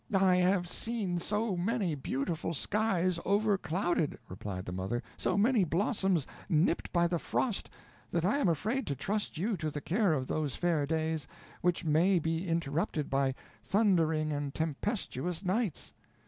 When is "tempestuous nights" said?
14.55-15.93